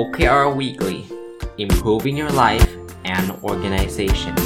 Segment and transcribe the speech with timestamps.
[0.00, 0.98] OKR Weekly
[1.56, 2.70] Improving Your Life
[3.14, 4.38] and Organization ส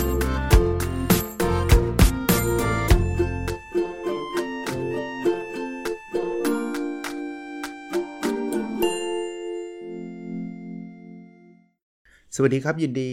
[12.43, 13.11] วัสดีครับ ยินดี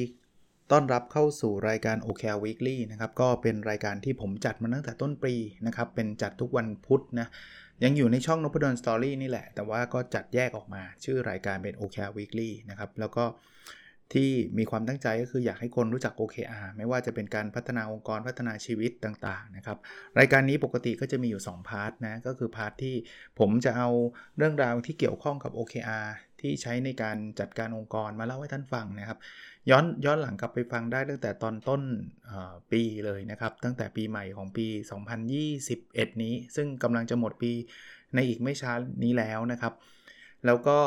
[0.72, 5.34] ต้อนรับเข้าสู่รายการ OKR Weekly นะครับ ก็เป็นรายการที่ผมจัดมาตั้งแต่ต้นปี
[5.68, 7.28] นะครับ เป็นจัดทุกวันพุธนะ
[7.84, 13.26] ยังอยู่ในช่องนพดล Story นี่แหละ แต่ว่าก็จัดแยกออกมา ชื่อรายการเป็น OKR Weekly นะครับ แล้วก็
[14.14, 19.78] ที่มีความตั้งใจก็คืออยากให้คนรู้จัก OKR ไม่ว่าจะเป็นการพัฒนาองค์กรพัฒนาชีวิตต่างๆนะครับ
[20.20, 22.96] รายการนี้ปกติก็จะมีอยู่ 2 part นะก็คือ part ที่
[23.40, 23.90] ผมจะเอา
[24.38, 26.06] เรื่องราวที่เกี่ยวข้องกับ OKR
[26.46, 29.18] ที่ใช้ในการจัดการองค์กรมาเล่าให้ท่านฟังนะครับ
[29.70, 31.82] ย้อนย้อนหลังกลับไปฟังได้ตั้งแต่ตอนต้น
[32.72, 34.68] ปีเลยนะครับ ตั้งแต่ปีใหม่ของปี
[35.46, 37.52] 2021 นี้ ซึ่งกำลังจะหมดปี
[38.16, 38.74] ในอีกไม่ช้า
[39.04, 39.74] นี้แล้วนะครับ
[40.46, 40.78] แล้วก็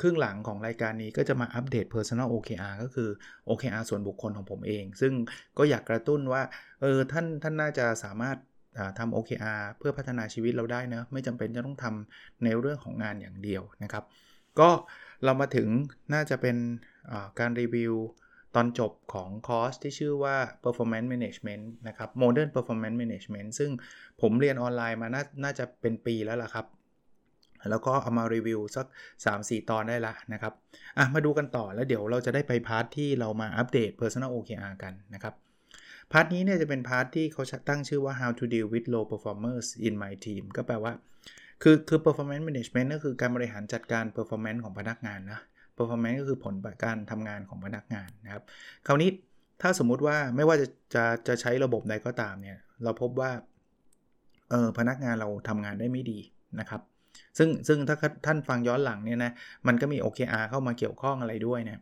[0.00, 3.08] ครึ่งหลังของรายการนี้ก็จะมาอัปเดต Personal OKR ก็คือ
[3.48, 5.12] OKR ส่วนบุคคลของผมเอง ซึ่ง
[5.58, 6.42] ก็อยากกระตุ้นว่า
[6.80, 8.36] เออท่านท่านน่าจะสามารถ
[8.98, 14.04] ทำ OKR เพื่อพัฒนาชีวิตเราได้นะ ไม่จำเป็นจะต้องทำในเรื่องของงานอย่างเดียวนะครับ
[14.60, 14.70] ก็
[15.24, 15.68] เรามาถึง
[16.14, 16.56] น่าจะเป็น
[17.38, 17.94] การรีวิว
[18.54, 23.70] ตอนจบของคอร์สที่ชื่อว่า performance management นะครับ modern performance management ซึ่ง
[24.20, 26.66] ผมเรียนออนไลน์มานาน่าจะเป็นปีแล้วล่ะครับ
[27.70, 28.86] แล้วก็เอามารีวิวสัก
[29.26, 30.52] 3-4 ตอนได้ละนะครับ
[30.98, 35.34] อะ มาดูกันต่อแล้วเดี๋ยวเราจะได้ไป part ที่เรามาอัปเดต personal OKR กันนะครับ
[36.12, 40.92] part นี้เนี่ยจะเป็น part ที่เขาตั้งชื่อว่า how to deal with low performers in my team ก็แปลว่า
[41.62, 45.40] คือคือ performance management ก็คือการบริหารจัดการ performance ของพนักงานนะ
[45.76, 48.42] performance ก็คือผลการทำงานของพนักงานนะครับ
[48.86, 49.10] คราวนี้
[49.62, 53.30] ถ้าสมมุติว่าไม่ว่าจะจะจะใช้ระบบใดก็ตามเนี่ย เราพบว่า
[54.50, 56.18] เออพนักงานเราทำงานได้ไม่ดี
[56.60, 56.80] นะครับ
[57.38, 59.32] ซึ่งซึ่งถ้าท่านฟังย้อนหลังเนี่ยนะ
[59.66, 61.78] มันก็มี OKR เข้ามาเกี่ยวข้องอะไรด้วยเนี่ย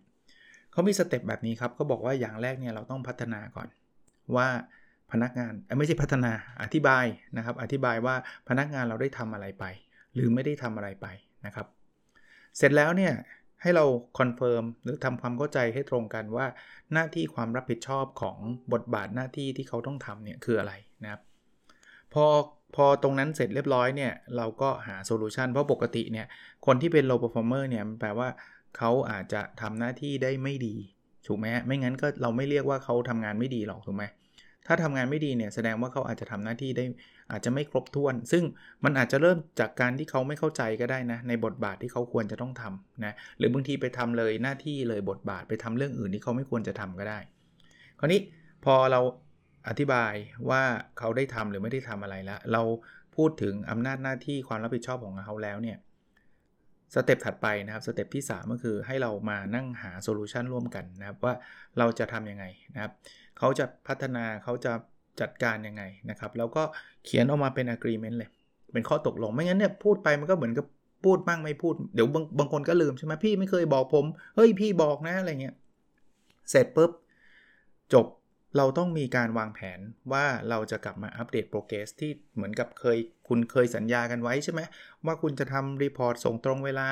[0.72, 3.68] เขามีสเต็ปแบบนี้ครับเขาบอกว่าอย่างแรกเนี่ยเราต้องพัฒนาก่อน
[4.36, 4.48] ว่า
[5.12, 6.32] พนักงานไม่ใช่พัฒนา
[6.62, 7.04] อธิบาย
[7.36, 8.14] นะครับ อธิบายว่า
[8.48, 9.64] พนักงานเราได้ทำอะไรไป
[10.14, 11.06] หรือไม่ได้ทำอะไรไป
[11.46, 11.66] นะครับ
[12.56, 13.12] เสร็จแล้วเนี่ย
[13.62, 13.84] ให้เรา
[14.18, 16.46] confirm หรือทำความเข้าใจให้ตรงกันว่า
[16.92, 18.38] หน้าที่ความรับผิดชอบของ
[18.72, 21.20] บทบาทหน้าที่ที่เขาต้องทำเนี่ยคืออะไรนะครับ
[22.14, 22.24] พอ
[22.76, 26.26] พอตรงนั้นเสร็จเรียบร้อยเนี่ยเราก็หา solution เพราะปกติเนี่ย
[26.66, 28.28] คนที่เป็น low performer เนี่ยมันแปลว่า
[28.76, 30.76] เขาอาจจะทำหน้าที่ได้ไม่ดี
[31.26, 34.04] ถูกไหมไม่งั้นก็เราไม่เรียกว่าเขาทำงานไม่ดีหรอกถูกไหม
[34.66, 36.84] ถ้าทำงานไม่ดีเนี่ยแสดงว่าเขาอาจจะทำหน้าที่ได้
[37.32, 38.44] อาจจะไม่ครบถ้วน ซึ่ง
[38.84, 47.18] มันอาจจะเริ่มจากการที่เขาไม่เข้าใจก็ได้นะในบทบาทที่เขาควรจะต้องทำนะหรือบางทีไปทำเลยหน้าที่เลยบทบาทไปทำเรื่องอื่นที่เขาไม่ควรจะทำก็ได้
[47.98, 48.20] คราวนี้
[48.64, 49.00] พอเรา
[49.68, 50.14] อธิบาย
[50.50, 50.62] ว่า
[50.98, 52.62] เขาได้ทำหรือไม่ได้ทำอะไรแล้ว เรา
[53.16, 55.78] พูดถึงอำนาจหน้าที่ความรับผิดชอบของเขาแล้วเนี่ย
[56.94, 61.34] step ถัดไปนะครับ step ที่ 3 ก็คือให้เรามานั่งหา solution ร่วมกันนะครับว่า
[61.78, 62.44] เราจะทำยังไง
[62.74, 62.92] นะครับ
[63.38, 64.72] เขาจะพัฒนาเขาจะ
[65.20, 66.62] จัดการยังไงนะครับ แล้วก็
[67.04, 68.30] เขียนออกมาเป็น agreement เลย
[68.72, 70.66] เป็นข้อตกลง ไม่งั้นเนี่ยพูดไปมันก็เหมือนกับ
[71.04, 74.04] พูดบ้างไม่พูด เดี๋ยวบางบางคนก็ลืมใช่ไหมพี่ไม่เคยบอกผม
[74.36, 75.54] เฮ้ยพี่บอกนะอะไรเงี้ย
[76.50, 76.90] เสร็จปุ๊บ
[77.92, 78.06] จบ
[78.56, 79.80] เราต้องมีการวางแผน
[80.12, 82.98] ว่าเราจะกลับมาอัปเดต progress ที่เหมือนกับเคย
[83.28, 84.60] คุณเคยสัญญากันไว้ใช่ไหม
[85.06, 86.86] ว่าคุณจะทำ report ส่งตรงเวลา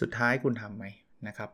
[0.00, 0.84] สุดท้ายคุณทำไหม
[1.28, 1.50] นะครับ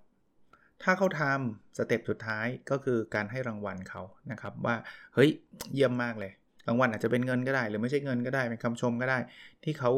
[0.82, 4.76] ถ้าเขาทำ step สุดท้ายก็คือการให้รางวัลเขานะครับว่า
[5.14, 5.31] เฮ้ย
[5.75, 6.32] เยี่ยมมากเลย
[6.69, 9.19] รางวัลอาจจะเป็นเงินก็ได้ หรือไม่ใช่เงินก็ได้เป็นคำชมก็ได้
[9.64, 9.92] ที่เขา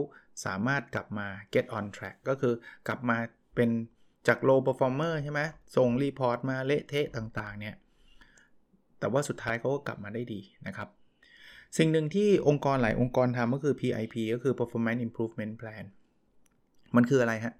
[0.46, 2.54] สามารถกลับมา get on track ก็คือ
[2.88, 3.16] กลับมา
[3.54, 3.70] เป็น
[4.28, 5.40] จาก low performer ใช่ไหม
[5.76, 7.74] ส่ง report มาเละเทะต่างๆเนี่ย
[8.98, 10.88] แต่ว่าสุดท้ายเขาก็กลับมาได้ดีนะครับ
[11.78, 15.84] สิ่งหนึ่งที่องค์กรหลายองค์กรทำก็คือ PIP ก็คือ performance improvement plan
[16.96, 17.54] มันคืออะไรฮะ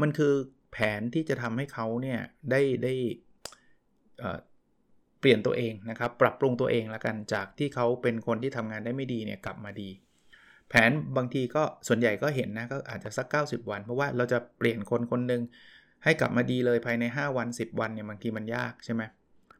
[0.00, 0.32] มันคือ
[0.74, 2.18] แผนที่จะทำให้เขาเนี่ย
[2.50, 2.94] ได้ได้
[5.20, 9.90] เปลี่ยนตัวเองนะครับ ปรับปรุงตัวเองละกันจากที่เขาเป็นคนที่ทำงานได้ไม่ดีเนี่ยกลับมาดี
[10.68, 15.42] แผนบางทีก็ส่วนใหญ่ก็เห็นนะก็อาจจะสัก 90 วัน เพราะว่าเราจะเปลี่ยนคนคนหนึ่ง
[16.04, 19.02] ให้กลับมาดีเลยภายใน 5 วัน 10 วันเนี่ยบางทีมันยากใช่ไหม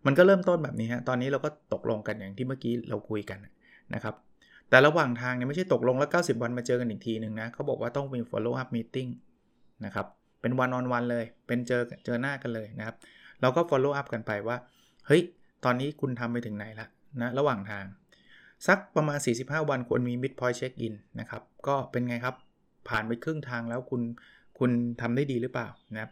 [0.06, 3.38] มันก็เริ่มต้นแบบนี้ฮะตอนนี้เราก็ตกลงกันอย่างที่เมื่อกี้เราคุยกัน
[3.94, 4.14] นะครับ
[4.70, 9.10] แต่ระหว่างทางเนี่ยไม่ใช่ตกลงแล้ว 90 วันมาเจอกันอีกทีหนึ่งนะเขาบอกว่าต้องมี follow up meeting
[9.84, 10.06] นะครับ
[10.44, 12.96] เป็นวันออนวันเลย เป็นเจอเจอหน้ากันเลยนะครับ
[13.40, 14.56] เราก็ follow up กันไปว่า
[15.06, 15.22] เฮ้ย
[15.64, 16.86] ตอนนี้คุณทำไปถึงไหนละ
[17.20, 17.84] นะระหว่างทาง
[18.66, 22.34] สักประมาณ 45 วันควรมี mid point check in นะครับ ก็เป็นไงครับ
[22.88, 24.02] ผ่านไปครึ่งทางแล้วคุณ
[24.58, 24.70] คุณ
[25.00, 26.10] ทำได้ดีหรือเปล่านะครับ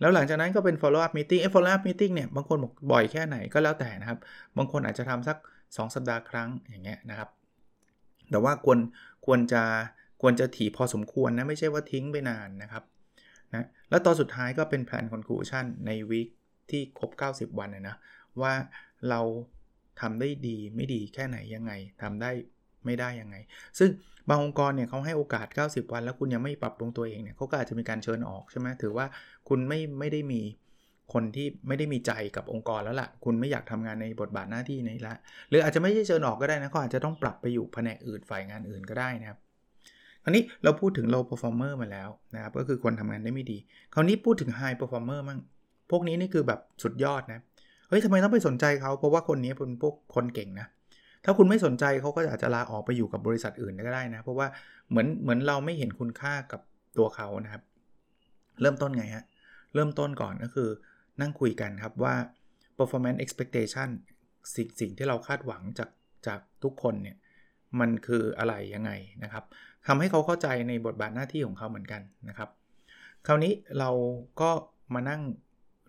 [0.00, 4.18] แล้วหลังจากนั้นก็เป็น follow up meeting ไอ้ follow up meeting เนี่ย บางคนบอกบ่อยแค่ไหนก็แล้วแต่นะครับ
[4.56, 5.36] บางคนอาจจะทำสัก
[5.66, 7.28] 2 สัปดาห์ครั้งอย่างเงี้ยนะครับ
[8.30, 8.78] แต่ว่าควร
[9.26, 9.62] ควรจะ
[10.22, 12.84] ควรจะถี่พอสมควรนะ ไม่ใช่ว่าทิ้งไปนานนะครับ
[13.92, 16.28] แล้วตอนสุดท้ายก็เป็นแผน conclusion ในวีค
[16.70, 17.96] ที่ครบ 90 วันนะนะ
[18.42, 18.52] ว่า
[19.10, 19.20] เรา
[20.00, 21.72] ทำได้ดีไม่ดีแค่ไหนยังไง
[22.02, 22.30] ทำได้
[22.84, 23.36] ไม่ได้ยังไง
[23.78, 23.90] ซึ่ง
[24.28, 29.06] บางองค์กรเนี่ยเขาให้โอกาส 90 วัน แล้วคุณยังไม่ปรับปรุงตัวเองเนี่ยเขาก็อาจจะมีการเชิญออกใช่ไหมถือว่า
[29.48, 30.42] คุณไม่ไม่ได้มี
[31.12, 35.14] คนที่ไม่ได้มีใจกับองค์กรแล้วละ่ะ คุณไม่อยากทำงานในบทบาทหน้าที่นี้ละ
[35.48, 39.38] หรืออาจจะไม่ใช่เชิญออกก็ได้นะเขาอาจจะต้องปรับไปอยู่แผนกอื่นฝ่ายงานอื่นก็ได้นะครับ
[40.22, 43.58] คราวนี้เราพูดถึง low performer มาแล้วนะครับก็คือคนทำงานได้ไม่ดี
[43.94, 45.38] คราวนี้พูดถึง high performer มั่ง
[45.90, 47.40] พวกนี้นี่คือแบบสุดยอดนะ
[47.88, 50.66] เฮ้ยทำไมต้องไปสนใจเขาเพราะว่าคนนี้เป็นพวกคนเก่งนะ
[51.24, 54.46] ถ้าคุณไม่สนใจเขาก็อาจจะลาออกไปอยู่กับบริษัทอื่นก็ได้นะ เพราะว่า
[54.90, 56.60] เหมือนเหมือนเราไม่เห็นคุณค่ากับ
[56.98, 57.62] ตัวเขานะครับ
[58.60, 59.24] เริ่มต้นไงฮะ
[59.74, 60.68] เริ่มต้นก่อนก็คือ
[61.20, 62.14] นั่งคุยกันครับว่า
[62.78, 63.88] performance expectation
[64.54, 65.90] สิ่งสิ่งที่เราคาดหวังจาก
[66.26, 67.16] จากทุกคนเนี่ย
[67.80, 68.90] มันคืออะไรยังไง
[69.24, 69.44] นะครับ
[69.86, 72.48] ทำให้เขาเข้าใจในบทบาทหน้าที่ของเขาเหมือนกันนะครับ
[73.26, 73.90] คราวนี้เรา
[74.40, 74.50] ก็
[74.94, 75.22] มานั่ง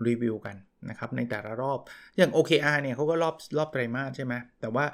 [0.08, 0.56] รีวิวกัน
[0.90, 1.80] นะครับในแต่ละรอบ
[2.18, 4.86] อย่าง OKR เนี่ยเขาก็รอบรอบไตรมาสใช่ไหมแต่ว่า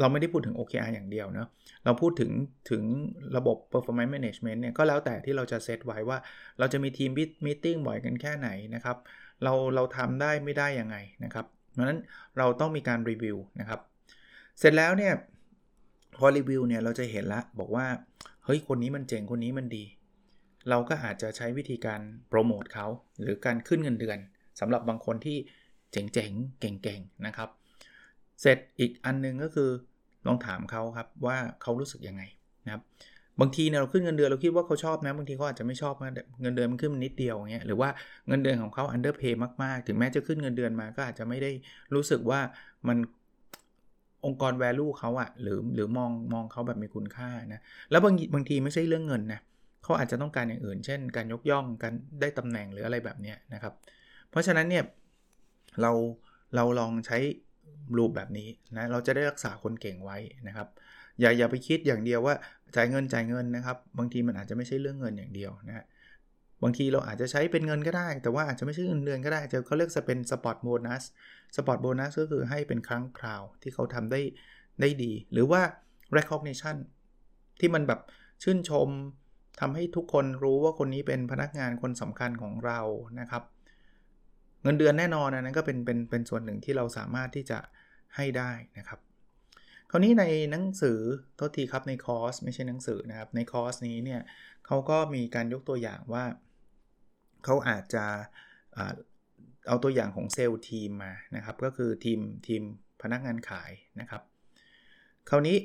[0.00, 1.48] เราไม่ได้พูดถึง OKR อย่างเดียวเนะ
[1.84, 2.30] เราพูดถึง
[2.70, 2.82] ถึง
[3.36, 6.18] ระบบ performance management เนี่ยก็แล้วแต่ที่เราจะเซตไว้ว่า
[6.58, 7.10] เราจะมีทีม
[7.46, 8.96] มิ팅บ่อยกันแค่ไหนนะครับ
[9.44, 12.00] เราเราทำได้ไม่ได้ยังไงนะครับเพราะนั้น
[12.38, 13.80] เราต้องมีการรีวิวนะครับ
[14.58, 15.12] เสร็จแล้วเนี่ย
[16.16, 17.86] พอรีวิวเนี่ยเราจะเห็นละบอกว่า
[18.46, 19.84] เฮ้ยคนนี้มันเจ๋งคนนี้มันดี
[20.70, 22.86] เราก็อาจจะใช้วิธีการโปรโมทเขา
[23.22, 24.18] หรือการขึ้นเงินเดือน
[24.60, 25.36] สำหรับบางคนที่
[25.92, 27.48] เจ๋งๆ เก่งๆ นะครับ
[28.40, 29.70] เสร็จอีกอันนึงก็คือ
[30.26, 32.22] ลองถามเขาครับว่าเขารู้สึกยังไง
[32.64, 32.82] นะครับ
[33.40, 35.94] บางทีเนี่ยเราขึ้นเงินเดือนเราคิดว่าเขาชอบนะบางทีเขาอาจจะไม่ชอบ
[36.42, 37.88] เงินเดือนมันขึ้นนิดเดียวอย่างเงี้ยหรือว่า
[38.28, 41.50] เงินเดือนของเขาอันเดอร์เพย์มากๆ ถึงแม้จะขึ้นเงินเดือนมาก็อาจจะไม่ได้
[41.94, 42.40] รู้สึกว่า
[42.88, 42.98] มัน
[44.26, 49.40] องค์กร value เขาอะหรือหรือมองมองเขาแบบมีคุณค่านะแล้วบางบางทีไม่ใช่เรื่องเงินนะ
[49.82, 53.72] เขาอาจจะต้องการอย่างอื่น เช่น การยกย่องการได้ตำแหน่งหรืออะไรแบบนี้นะครับ
[54.30, 54.84] เพราะฉะนั้นเนี่ย
[55.80, 55.92] เรา
[56.56, 57.18] เราลองใช้
[57.96, 60.68] รูปแบบนี้นะเราจะได้รักษาคนเก่งไว้นะครับ
[61.20, 62.34] อย่าอย่าไปคิดอย่างเดียวว่า
[62.76, 65.84] จ่ายเงินจ่ายเงินนะครับ บางทีมันอาจจะไม่ใช่เรื่องเงินอย่างเดียวนะ
[66.62, 71.02] บางทีเราอาจจะใช้เป็นเงินก็ได้ แต่ว่าอาจจะไม่ใช่เงินเดือนก็ได้จะเขาเรียกจะเป็น spot bonus
[71.56, 74.20] spot bonus ก็คือให้เป็นครั้งคราวที่เขาทำได้
[74.80, 75.62] ได้ดี หรือว่า
[76.16, 76.76] recognition
[77.60, 78.00] ที่มันแบบ
[78.42, 78.88] ชื่นชม
[79.60, 82.80] ทำให้ทุกคนรู้ว่าคนนี้เป็นพนักงานคนสำคัญของเรา
[83.20, 83.42] นะครับ
[84.62, 87.58] เงินเดือนแน่นอนนะนั้นก็เป็นเป็นเป็นส่วนหนึ่งที่เราสามารถที่จะ
[88.16, 89.00] ให้ได้นะครับ
[89.90, 90.98] คราวนี้ในหนังสือ
[91.36, 94.20] โทษทีครับในคอร์สไม่ใช่หนังสือนะครับในคอร์สนี้เนี่ย
[94.66, 96.24] เขาก็มีการยกตัวอย่างว่า
[97.46, 98.04] เขาอาจจะ
[99.68, 102.62] เอาตัวอย่างของเซลล์ทีมมานะครับก็คือทีมทีม
[103.02, 103.70] พนักงานขาย
[104.00, 104.22] นะครับ
[105.28, 105.56] คราวนี้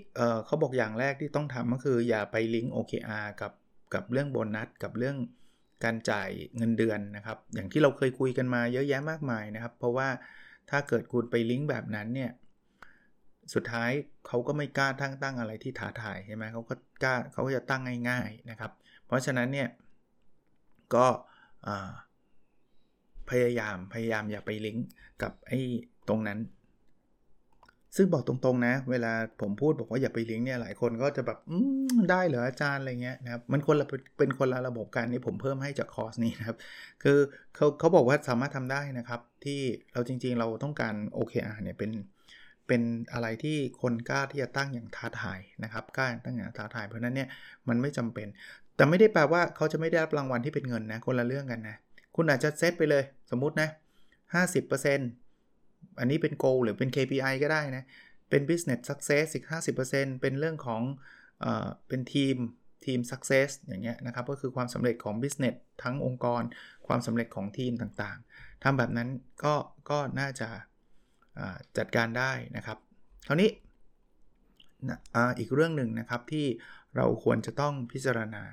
[0.45, 3.53] เขาบอกอย่างแรกที่ต้องทำก็คืออย่าไปลิงก์ OKR กับ
[3.93, 5.17] กับเรื่องโบนัสกับเรื่อง
[5.83, 10.07] การจ่ายเงินเดือนนะครับ อย่างที่เราเคยคุยกันมาเยอะแยะมากมายนะครับ เพราะว่า
[10.69, 12.31] ถ้าเกิดคุณไปลิงก์แบบนั้นเนี่ย
[13.53, 13.91] สุดท้าย
[14.27, 16.73] เขาก็ไม่กล้าตั้งตั้งอะไรที่ท้าทายใช่ไหมเขาก็
[17.03, 18.71] กล้าเขาก็จะตั้งง่าย ๆนะครับ
[19.05, 19.69] เพราะฉะนั้นเนี่ย
[20.95, 21.07] ก็
[23.29, 24.85] พยายามพยายามอย่าไปลิงก์
[25.21, 25.59] กับไอ้
[26.09, 26.39] ตรงนั้น
[27.97, 31.39] ซึ่งบอกตรงๆนะ เวลาผมพูดบอกว่าอย่าไปลิงก์เนี่ยหลายคนก็จะแบบ
[32.11, 36.57] ได้เหรออาจารย์อะไรเงี้ยนะครับมันคนละเป็นคนละระบบการนี่ผมเพิ่มให้จากคอร์สนี้นะครับ
[37.03, 37.17] คือ
[37.55, 39.59] เขาเขาบอกว่าสามารถทำได้นะครับ ที่
[39.93, 41.91] เราจริงๆเราต้องการ OKR เนี่ยเป็น
[42.67, 42.81] เป็น
[43.13, 47.29] อะไรที่คนกล้าที่จะตั้งอย่างท้าทายนะครับกล้าตั้งอย่างท้าทายเพราะนั้นเนี่ย
[47.67, 48.27] มันไม่จำเป็น
[48.75, 51.77] แต่ไม่ได้แปลว่าเขาจะไม่ได้รับรางวัลที่เป็นเงินนะ คนละเรื่องกันนะ
[52.15, 53.69] คุณอาจจะเซตไปเลย สมมตินะ
[54.43, 57.83] 50%อันนี้เป็น goal หรือเป็น KPI ก็ได้นะ
[58.29, 59.45] เป็น business success อีก
[59.83, 60.81] 50%เป็นเรื่องของ
[61.41, 62.35] เออเป็นทีม
[62.85, 66.41] ทีม success อย่างเงี้ยนะครับ ก็คือความสำเร็จของ business ทั้งองค์กร
[66.87, 69.09] ความสำเร็จของทีมต่างๆทำแบบนั้น
[69.43, 69.53] ก็
[69.89, 70.49] ก็น่าจะ
[71.77, 72.77] จัดการได้นะครับ
[73.27, 73.49] คราวนี้
[75.39, 76.45] อีกเรื่องหนึ่งนะครับที่
[76.95, 78.43] เราควรจะต้องพิจารณา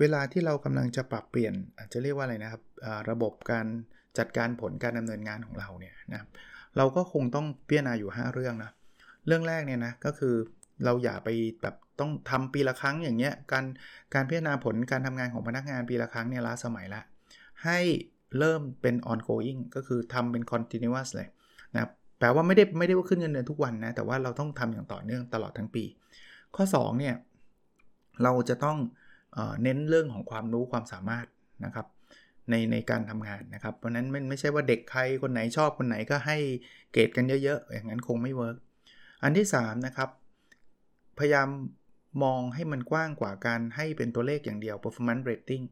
[0.00, 2.62] เวลาที่เรากำลังจะปรับเปลี่ยนอาจจะเรียกว่าอะไรนะครับ
[3.10, 3.66] ระบบการ
[4.18, 6.20] จัดการผลการดำเนินงานของเราเนี่ยนะ
[6.76, 8.70] เราก็คงต้องพิจารณาอยู่ 5 เรื่องนะ
[9.26, 10.34] เรื่องแรกเนี่ยนะก็คือ
[10.84, 11.28] เราอย่าไป
[11.62, 13.64] แบบต้องทำปีละครั้งอย่างเงี้ยการ
[14.14, 17.02] การพิจารณาผลการทำงานของพนักงานปีละครั้งเนี่ยล้าสมัยละ
[17.64, 17.78] ให้
[18.38, 21.28] เริ่มเป็น ongoing ก็คือทำเป็น continuous เลย
[21.74, 25.84] นะแปลว่าไม่ได้ไม่ได้ว่าขึ้นเงินเดือนทุกวันนะแต่ว่าเราต้องทำอย่างต่อเนื่องตลอดทั้งปี
[26.56, 27.14] ข้อ2เนี่ย
[28.22, 28.78] เราจะต้อง
[29.62, 31.26] เน้นเรื่องของความรู้ความสามารถ
[31.64, 31.86] นะครับ
[32.50, 36.36] ในในการทำงานนะครับ เพราะนั้นไม่ไม่ใช่ว่าเด็กใครคนไหนชอบคนไหนก็ให้
[36.92, 38.56] เกรดกันเยอะๆ อย่างนั้นคงไม่ work
[39.22, 40.10] อันที่3นะครับ
[41.18, 41.48] พยายาม
[42.22, 45.64] มองให้มันกว้างกว่าการให้เป็นตัวเลขอย่างเดียว performance rating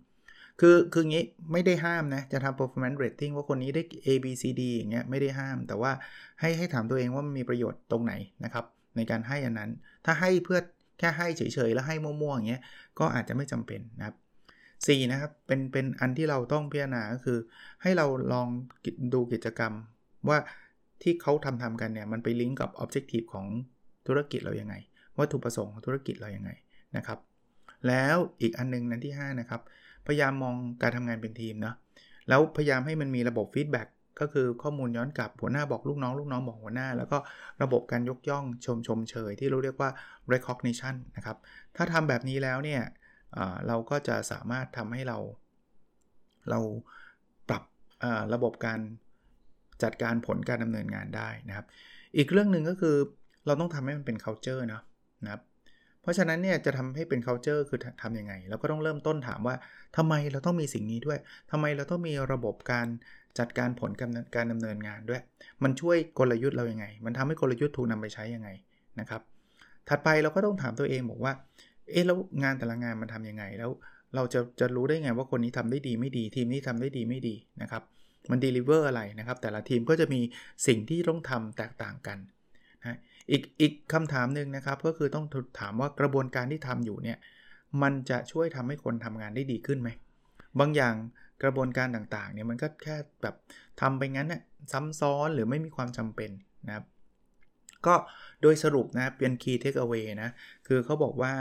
[0.60, 5.92] คือคืองี้ไม่ได้ห้ามนะ จะทำ performance rating ว่าคนนี้ได้ A B C D อย่างเงี้ยไม่ได้ห้าม แต่ว่า
[6.40, 8.14] ให้ให้ถามตัวเองว่ามันมีประโยชน์ตรงไหน
[8.44, 8.64] นะครับ
[8.96, 9.70] ในการให้อันนั้น
[10.04, 10.58] ถ้าให้เพื่อ
[11.02, 12.62] แค่ให้เฉยๆแล้วให้มั่วๆอย่างเงี้ย
[12.98, 14.16] ก็อาจจะไม่จำเป็นนะครับ
[14.62, 17.38] 4นะครับเป็นเป็นอันที่เราต้องพิจารณาก็คือ
[17.82, 18.48] ให้เราลอง
[19.14, 19.72] ดูกิจกรรม
[20.28, 20.38] ว่า
[21.02, 23.46] ที่เขาทำทำกันเนี่ยมันไปลิงก์กับ objective ของ
[24.06, 24.74] ธุรกิจเรายัางไง
[25.18, 26.50] วัตถุประสงค์ของธุรกิจเรายัางไง
[26.96, 27.18] นะครับ
[27.88, 29.60] แล้วอีกอันนึงนั้นที่ 5 นะครับ
[30.06, 31.74] พยายามมองการทำงานเป็นทีมนะ
[32.28, 33.88] แล้วพยายามให้มันมีระบบ feedback
[34.20, 37.18] ก็คือข้อมูลย้อนกลับหัวหน้าบอกลูกน้องลูกน้องบอกหัวหน้า แล้วก็
[37.62, 39.90] ระบบการยกย่องชมชมเชยที่เราเรียกว่า
[40.32, 41.36] recognition นะครับ
[41.76, 42.82] ถ้าทำแบบนี้แล้วเนี่ย
[43.66, 45.18] เราก็จะสามารถทำให้เรา
[46.50, 46.60] เรา
[47.48, 47.62] ปรับ
[48.34, 48.80] ระบบการ
[49.82, 51.66] จัดการผลการดำเนินงานได้นะครับ
[52.16, 52.96] อีกเรื่องหนึ่งก็คือ
[53.46, 54.82] เราต้องทำให้มันเป็น culture นะ
[55.24, 55.42] นะครับ
[56.02, 59.54] เพราะฉะนั้นเนี่ยจะทำให้เป็น culture คือทำยังไง เราก็ต้องเริ่มต้นถามว่า
[59.96, 61.18] ทำไมเราต้องมีสิ่งนี้ด้วย
[61.50, 62.86] ทำไมเราต้องมีระบบการ
[63.38, 63.90] จัดการผล
[64.36, 65.20] การดำเนินงานด้วย
[65.62, 68.48] มันช่วยกลยุทธ์เรายัางไง มันทำให้กลยุทธ์ถูกนำไปใช้ยังไง
[69.00, 69.22] นะครับ
[69.88, 71.32] ถัดไปเราก็ต้องถามตัวเองบอกว่า
[71.90, 73.70] เอ๊ะแล้วงานแต่ละงานมันทํำยังไง แล้ว
[74.14, 77.82] เราจะจะรู้ได้ไงว่าคนนี้ทำได้ดีไม่ดี ทีมนี้ทำได้ดีไม่ดีนะครับ
[78.30, 80.20] มัน deliver อะไรนะครับ แต่ละทีมก็จะมี
[80.66, 82.18] สิ่งที่ต้องทำแตกต่างกัน
[82.80, 82.98] นะ
[83.30, 85.24] อีกอีกคำถามหนึ่งนะครับ ก็คือต้อง
[85.60, 87.18] ถามว่ากระบวนการที่ทำอยู่เนี่ย
[87.82, 89.88] มันจะช่วยทำให้คนทำงานได้ดีขึ้นไหม
[90.60, 90.94] บางอย่าง
[91.42, 93.34] กระบวนการต่างๆเนี่ยมันก็แค่แบบ
[93.80, 94.40] ทำไปงั้นน่ย
[94.72, 96.30] ซ้ำซ้อนหรือไม่มีความจำเป็น
[96.66, 96.84] นะครับ
[97.86, 97.94] ก็
[98.42, 100.30] โดยสรุปนะเป็น key takeaway นะ
[100.66, 101.32] คือเขาบอกว่า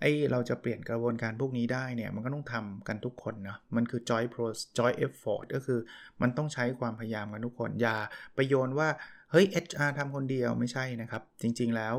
[0.00, 4.46] ไอ้เราจะเปลี่ยนกระบวนการพวกนี้ได้เนี่ย มันก็ต้องทำกันทุกคนนะมันคือ joy pro
[4.78, 5.78] joy effort ก็คือ
[6.22, 7.96] มันต้องใช้ความพยายามกันทุกคน อย่า
[8.34, 8.88] ไปโยนว่า
[9.30, 11.94] เฮ้ย HR ทำคนเดียวไม่ใช่นะครับ จริงๆแล้ว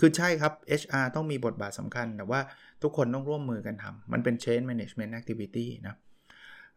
[0.00, 2.40] คือใช่ครับ HR ต้องมีบทบาทสำคัญ แต่ว่า
[2.82, 5.94] ทุกคนต้องร่วมมือกันทำมันเป็น change management activity นะ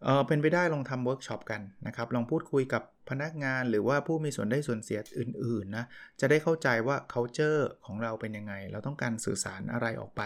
[0.03, 5.85] เออเป็นไปได้ลองทำเวิร์กช็อปกันนะครับลองพูดคุยกับพนักงานหรือว่าผู้มีส่วนได้ส่วนเสียอื่นๆนะ
[6.19, 10.21] จะได้เข้าใจว่า culture ของเราเป็นยังไง เราต้องการสื่อสารอะไรออกไป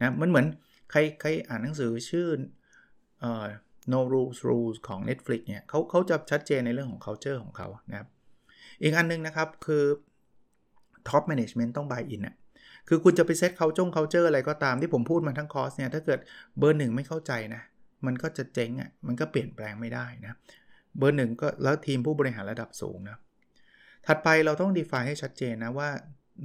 [0.00, 0.46] นะมันเหมือน
[0.90, 2.28] ใครใครอ่านหนังสือชื่อ
[3.20, 3.46] เอ่อ
[3.92, 8.08] no rules rules ของ Netflix เนี่ยเขาเขาจะชัดเจนในเรื่องของ culture ของเขานะครับ
[8.82, 9.84] อีกอันนึงนะครับคือ
[11.08, 12.36] top management ต้อง buy in อะ
[12.88, 16.18] คือคุณจะไปเซตเขาจง culture อะไรก็ตามที่ผมพูดมาทั้งคอร์สเนี่ยถ้าเกิด
[16.58, 17.62] เบอร์หนึ่งไม่เข้าใจนะ
[18.06, 20.36] มันก็จะเจ๊งอะ่ะมันก็เปลี่ยนแปลงไม่ได้นะ
[20.98, 23.18] เบอร์หนึ่งก็แล้วทีมผู้บริหารระดับสูงนะ
[24.06, 25.90] ถัดไปเราต้อง define ให้ชัดเจนนะว่า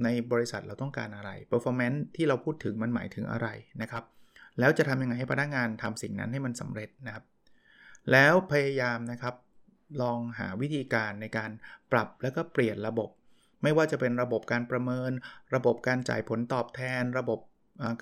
[0.04, 3.48] ในบริษัทเราต้องการอะไร performance ที่เราพูดถึงมันหมายถึงอะไร
[3.82, 4.04] นะครับ
[4.58, 7.24] แล้วจะทำยังไงให้พนักงานทำสิ่งนั้นให้มันสำเร็จนะครับ
[8.12, 9.34] แล้วพยายามนะครับ
[10.02, 11.50] ลองหาวิธีการในการ
[11.92, 13.10] ปรับแล้วก็เปลี่ยนระบบ
[13.62, 15.10] ไม่ว่าจะเป็นระบบการประเมิน
[15.54, 17.40] ระบบการจ่ายผลตอบแทน ระบบ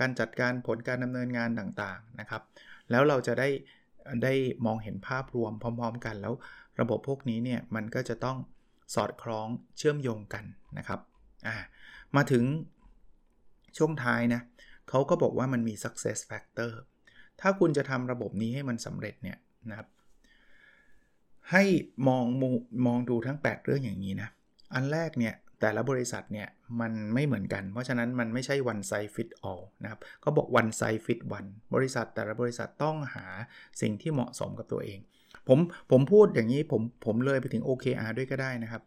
[0.00, 2.42] การจัดการผลการดำเนินงานต่างๆนะครับ
[2.90, 3.48] แล้วเราจะได้
[4.24, 4.34] ได้
[4.66, 6.34] มองเห็นภาพรวมพร้อม ๆ กัน แล้ว
[6.80, 8.38] ระบบพวกนี้เนี่ยมันก็จะต้อง
[8.94, 9.48] สอดคล้อง
[9.78, 10.44] เชื่อมโยงกัน
[10.78, 11.00] นะครับ
[11.46, 11.56] อ่า
[12.16, 12.44] มาถึง
[13.76, 14.40] ช่วงท้ายนะ
[14.88, 16.72] เขาก็บอกว่ามันมี success factor
[17.40, 19.38] ถ้าคุณจะทำระบบนี้ให้มันสำเร็จเนี่ย
[19.70, 19.88] นะครับ
[21.50, 21.64] ให้
[22.08, 22.24] มอง
[22.86, 24.28] มองดูทั้ง 8 เรื่องอย่างนี้นะ
[24.74, 26.48] อันแรกเนี่ย แต่ละบริษัทเนี่ย
[26.80, 33.26] มันไม่เหมือนกัน เพราะฉะนั้นมันไม่ใช่ one size fit all นะครับก็บอก one size fit one บริษัทแต่ละบริษัทต้องหา
[33.80, 34.98] สิ่งที่เหมาะสมกับตัวเอง
[35.48, 35.58] ผม
[35.90, 38.82] ผมพูดอย่างนี้ผมผมเลยไปถึง OKR ด้วยก็ได้นะครับ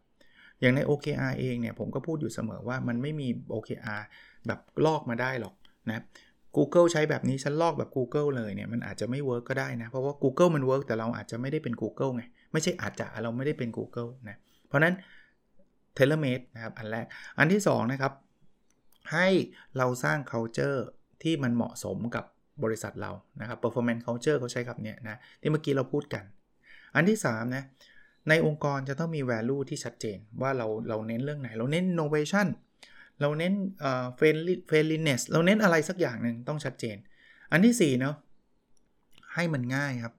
[0.60, 4.02] อย่างใน OKR เองเนี่ยผมก็พูดอยู่เสมอว่ามันไม่มี OKR
[4.46, 5.54] แบบลอกมาได้หรอก
[5.88, 6.02] นะ
[6.56, 14.36] Google ใช้แบบนี้ฉันลอกแบบ Google เลยเนี่ยมันอาจจะไม่ work ก็ได้นะ เพราะว่า Google มัน work แต่เราอาจจะไม่ได้เป็น Google ไงไม่ใช่อาจจะเราไม่ได้เป็น Google นะ
[14.68, 14.94] เพราะนั้น
[15.94, 17.06] tailor-made นะครับอันแรก
[17.38, 18.12] อันที่2นะครับ
[19.12, 19.28] ให้
[19.78, 20.78] เราสร้าง culture
[21.22, 22.24] ที่มันเหมาะสมกับ
[22.64, 26.24] บริษัทเรานะครับ performance culture เขาใช้คำนี้นะที่เมื่อกี้เราพูดกัน
[26.94, 27.64] อันที่3นะ
[28.28, 32.46] ในองค์กรจะต้องมี value ที่ชัดเจนว่าเราเราเน้นเรื่องไหน เราเน้น innovation
[33.20, 33.54] เราเน้น
[34.18, 36.96] friendly friendliness เราเน้นอะไรสักอย่างหนึ่งต้องชัดเจน
[37.52, 38.16] อันที่4เนาะ
[39.34, 40.14] ให้มันง่ายครับ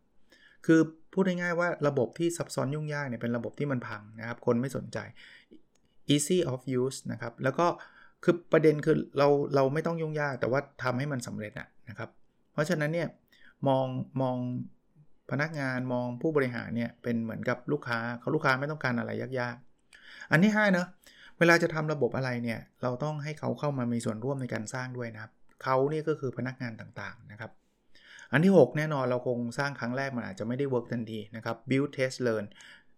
[0.65, 0.79] คือ
[1.13, 4.97] พูดง่ายๆว่าระบบที่ซับซ้อนยุ่งยากเนี่ยเป็นระบบที่มันพังนะครับ คนไม่สนใจ
[6.13, 7.67] easy of use นะครับ แล้วก็
[8.23, 11.53] คือประเด็นคือเราเราไม่ต้องยุ่งยาก แต่ว่าทำให้มันสำเร็จ
[11.89, 12.09] นะครับ
[12.53, 13.07] เพราะฉะนั้นเนี่ย
[13.67, 13.85] มอง
[14.21, 14.37] มอง
[15.31, 20.87] พนักงานมองผู้บริหารเนี่ยเป็นเหมือนกับลูกค้าเขาลูกค้าไม่ต้องการอะไรยากๆ อันที่5เนะ
[21.39, 25.31] เวลาจะทำระบบอะไรเนี่ยเราต้องให้เขาเข้ามามีส่วนร่วมในการสร้างด้วยนะครับ
[25.63, 27.51] เขานี่ก็คือพนักงานต่างๆนะครับ
[28.31, 32.45] อันที่ 6 แน่นอนเราคงสร้างครั้งแรกมันอาจจะไม่ได้ work ทันทีนะครับ build test learn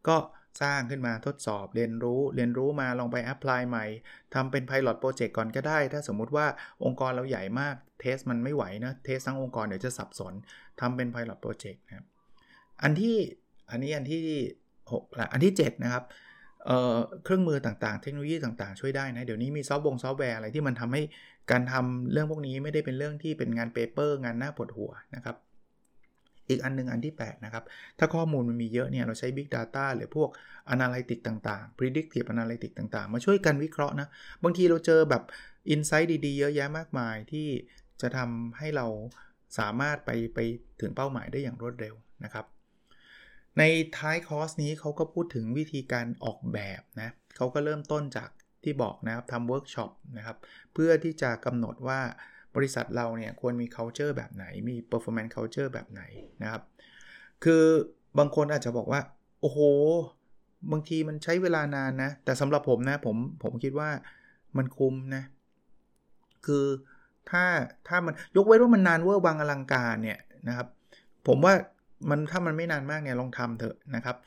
[0.07, 0.15] ก็
[0.61, 3.85] สร้างขึ้นมาทดสอบเรียนรู้ เรียนรู้มาลองไป apply ใหม่
[4.33, 6.45] ทำเป็น Pilot Project ก่อนก็ได้ ถ้าสมมุติว่า
[6.85, 10.33] องค์กรเราใหญ่มาก test มันไม่ไหวนะ test ทั้งองค์กรเดี๋ยวจะสับสน
[10.81, 12.05] ทำเป็น Pilot Project นะครับ
[12.83, 13.17] อันที่
[13.71, 14.21] อันนี้อันที่
[14.73, 16.03] 6ละอันที่ 7 นะครับ
[16.65, 21.01] เเครื่องมือต่างๆ เทคโนโลยีต่างๆ ช่วยได้นะ เดี๋ยวนี้มีซอฟต์วงซอฟต์แวร์อะไรที่มันทำให้
[21.51, 25.35] การทำเรื่องพวกนี้ไม่ได้เป็นเรื่องที่เป็นงาน paper งานน่าปวดหัวนะครับ
[26.51, 27.63] อีกอันนึงอันที่ 8 นะครับ
[27.99, 30.29] ถ้าข้อมูลมันมีเยอะเนี่ยเราใช้ Big Data หรือพวก
[30.73, 34.07] Analytic ต่างๆ Predictive Analytic ต่างๆ มาช่วยกันวิเคราะห์นะ
[34.43, 35.23] บางทีเราเจอแบบ
[35.73, 37.47] Insight ดีๆ เยอะแยะมากมายที่
[38.01, 38.87] จะทำให้เรา
[39.59, 40.39] สามารถไปไป
[40.81, 42.45] ถึงเป้าหมายได้อย่างรวดเร็วนะครับ
[43.57, 43.63] ใน
[43.97, 48.29] ท้ายคอร์สนี้เขาก็พูดถึงวิธีการออกแบบนะเขาก็เริ่มต้นจาก
[48.63, 50.37] ที่บอกนะครับทำเวิร์กช็อปนะครับ
[50.73, 51.99] เพื่อที่จะกำหนดว่า
[52.55, 56.01] บริษัทเราเนี่ยควรมี culture แบบไหน มี performance culture แบบไหน
[56.43, 56.63] นะครับ
[57.43, 57.63] คือ
[58.17, 59.01] บางคนอาจจะบอกว่า
[59.41, 59.59] โอ้โห
[60.71, 63.89] บางทีมันใช้เวลานานนะ แต่สำหรับผมนะ ผมผมคิดว่า
[64.57, 65.23] มันคุ้มนะ
[66.45, 66.65] คือ
[67.29, 67.43] ถ้า
[67.87, 70.67] ถ้ามันยกเว้นว่ามันนานเวอร์บางอลังการเนี่ยนะครับ
[71.27, 71.53] ผมว่า
[72.09, 74.17] มันถ้ามันไม่นานมากเนี่ยลองทำเถอะนะครับ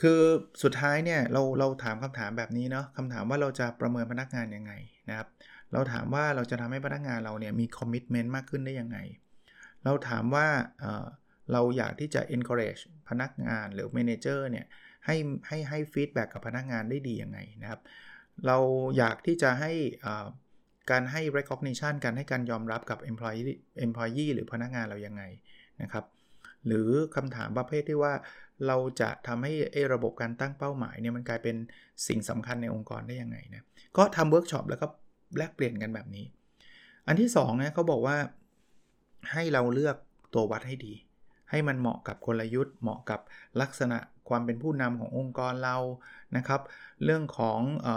[0.00, 0.20] คือ
[0.62, 4.72] สุดท้ายเนี่ยเราเราถามคำถามแบบนี้เนาะคำถามว่าเราจะประเมินพนักงานยังไง
[5.08, 5.28] นะครับ
[5.72, 8.98] เราถามว่าเราจะทำให้พนักงานเราเนี่ยมี commitment มากขึ้นได้ยังไง
[9.84, 10.46] เราถามว่า
[10.80, 14.66] เเราอยากที่จะ encourage พนักงานหรือ manager เนี่ย
[15.06, 15.16] ให้
[15.48, 17.80] ให้ให้ feedback กับพนักงานได้ดียังไงนะครับ
[18.46, 18.56] เรา
[18.98, 19.72] อยากที่จะให้
[20.90, 25.22] การให้ recognition การให้การยอมรับกับ employee employee หรือพนักงานเรายังไง
[25.82, 26.04] นะครับ
[26.66, 28.14] หรือคำถามประเภทที่ว่า
[28.66, 29.52] เราจะทำให้
[29.92, 31.56] ระบบการตั้งเป้าหมายเนี่ยมันกลายเป็น
[32.08, 33.64] สิ่งสำคัญในองค์กรได้ยังไงนะ
[33.96, 34.86] ก็ทำเวิร์กช็อปแล้วก็
[35.36, 36.24] แลกเปลี่ยนกันแบบนี้
[37.06, 38.16] อันที่2นะเขาบอกว่า
[39.32, 39.96] ให้เราเลือก
[40.34, 40.94] ตัววัดให้ดี
[41.50, 43.20] ให้มันเหมาะกับกลยุทธ์ เหมาะกับ
[43.60, 43.98] ลักษณะ
[44.28, 45.76] ความเป็นผู้นำขององค์กรเรา
[46.36, 46.60] นะครับ
[47.04, 47.88] เรื่องของอ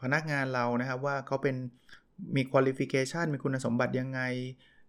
[0.00, 1.56] พนักงานเรานะครับว่าเขาเป็น
[2.36, 4.20] มีคุณลิฟิเคชันมีคุณสมบัติยังไง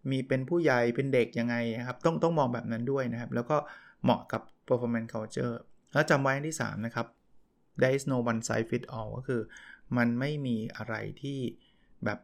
[0.10, 3.58] มีเป็นผู้ใหญ่เป็นเด็กยังไงนะครับ ต้องต้องมองแบบนั้นด้วยนะครับ แล้วก็
[4.04, 5.56] เหมาะกับ performance culture
[5.94, 7.08] แล้วจำไว้ที่ 3 นะครับ
[7.82, 9.42] there is no one size fit all ก็คือ
[9.98, 11.40] มันไม่มีอะไรที่
[12.06, 12.20] แบบ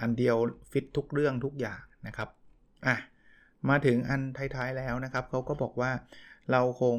[0.00, 0.36] อันเดียว
[0.70, 2.28] ฟิตทุกเรื่องทุกอย่างนะครับ
[2.86, 2.96] อะ
[3.68, 5.90] มาถึงอันท้ายๆแล้วนะครับเขาก็บอกว่า
[6.52, 6.96] เราคง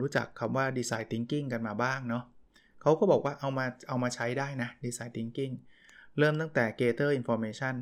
[0.00, 2.24] รู้จักคำว่า design thinking กันมาบ้างเนาะ
[2.82, 5.54] เขาก็บอกว่าเอามาเอามาใช้ได้นะ design thinking
[6.18, 7.74] เริ่มตั้งแต่ gather information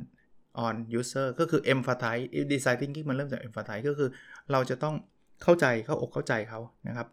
[0.65, 4.09] on user ก็คือ emphasize design thinking มันเริ่มจาก emphasize ก็คือ
[4.51, 4.95] เราจะต้อง
[5.43, 7.07] เข้าใจเข้าอกเข้าใจเขานะครับ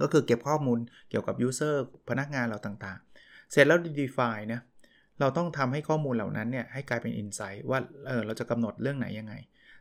[0.00, 0.78] ก็คือเก็บข้อมูล
[1.10, 1.74] เกี่ยวกับ user
[2.08, 4.60] พนักงานเราต่างๆ เสร็จแล้ว define นะ
[5.20, 9.34] เราต้องทำให้ข้อมูลเหล่านั้นเนี่ยให้กลายเป็น insight ว่าเออเราจะกำหนดเรื่องไหนยังไง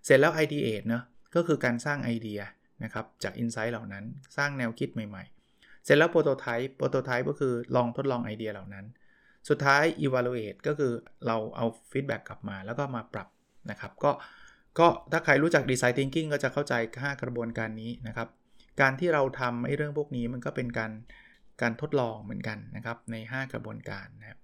[0.05, 1.03] เสร็จแล้ว ideate เนะ
[1.35, 2.39] ก็คือการสร้างไอเดีย
[2.83, 4.03] นะครับจาก insight เหล่านั้น
[4.37, 8.85] สร้างแนวคิดใหม่ๆ เสร็จแล้ว prototype prototype ก็คือลองทดลองไอเดียเหล่านั้น
[9.49, 10.93] สุดท้าย evaluate ก็คือ
[11.27, 13.27] เราเอา feedback กลับมาแล้วก็มาปรับ
[13.71, 14.11] นะครับก็
[14.79, 18.27] ก็ถ้าใครรู้จัก design thinking ก็จะเข้าใจ 5 กระบวนการนี้นะครับ
[18.81, 20.91] การที่เราทำไอ้เรื่องพวกนี้มันก็เป็นการ
[21.61, 24.39] การทดลองเหมือนกันนะครับใน 5 กระบวนการนะครับ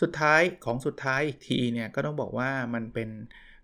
[0.00, 3.08] สุดท้ายของสุดท้ายอีกทีเนี่ยก็ต้องบอกว่ามันเป็น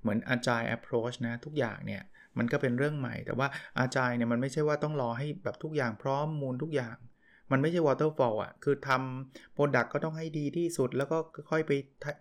[0.01, 2.03] เหมือน agile approach นะทุกอย่างเนี่ย
[2.39, 3.49] มันก็เป็นเรื่องใหม่ แต่ว่า
[3.85, 6.97] agile เนี่ยมันไม่ใช่ว่าต้องรอให้แบบทุกอย่างพร้อมมูลทุกอย่าง
[7.51, 11.19] มันไม่ใช่ waterfall อะคือทำโปรดักก็ต้องให้ดีที่สุด แล้วก็
[11.51, 11.73] ค่อยไป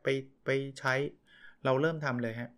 [0.04, 0.08] ไป
[0.46, 0.50] ไป
[0.80, 0.94] ใช้
[1.66, 2.52] เราเริ่มทำเลยฮะ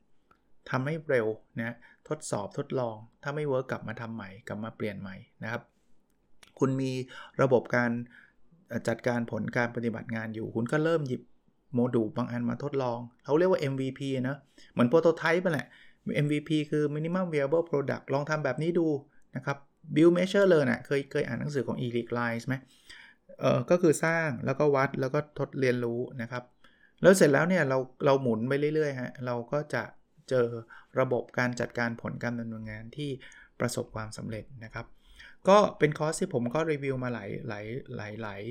[0.70, 1.28] ทำให้เร็ว
[1.62, 1.76] นะ
[2.10, 5.62] ทดสอบทดลอง ถ้าไม่ work กลับมาทำใหม่กลับมาเปลี่ยนใหม่นะครับ
[6.60, 6.92] คุณมี
[7.42, 7.92] ระบบการ
[8.88, 11.22] จัดการผลการปฏิบัติงานอยู่ คุณก็เริ่มหยิบ
[11.74, 14.38] โมดูลบางอันมาทดลองเขาเรียกว่า MVP นะ
[14.72, 15.68] เหมือน prototype ไปแหละ
[16.26, 18.88] MVP คือ minimum viable product ลองทำแบบนี้ดู
[19.36, 19.58] นะครับ
[19.96, 22.56] build measure learn นะเคยเคยอ่านหนังสือของ e r i c l i n e ไหม
[23.40, 26.44] เออก็คือสร้างแล้วก็วัดแล้วก็ทดเรียนรู้นะครับ
[27.02, 29.84] แล้วเสร็จแล้วเนี่ยเราเราหมุนไปเรื่อยๆฮะเราก็จะ
[30.30, 30.48] เจอ
[31.00, 33.10] ระบบการจัดการผลการดำเนินงานที่
[33.60, 34.86] ประสบความสำเร็จนะครับ
[35.50, 38.42] ก็เป็นคอร์สที่ผมก็รีวิวมาหลายหลายหลายหลาย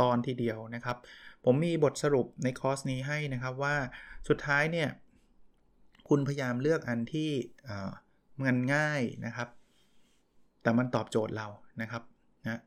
[0.00, 0.96] ตอนทีเดียวนะครับ
[1.44, 3.74] ผมมีบทสรุปในคอร์สนี้ให้นะครับว่า
[4.28, 4.88] สุดท้ายเนี่ย
[6.08, 7.30] คุณพยายามเลือกอันที่
[8.44, 9.48] มันง่ายนะครับ
[10.62, 11.46] แต่มันตอบโจทย์เรา
[11.82, 12.02] นะครับ
[12.44, 12.60] นะ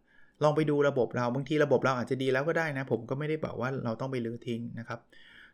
[0.43, 4.99] ลองไปดูระบบเราบางทีระบบเราอาจจะดีแล้วก็ได้นะ ผมก็ไม่ได้บอกว่าเราต้องไปรื้อทิ้งนะครับ